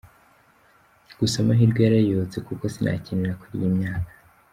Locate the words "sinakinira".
2.73-3.37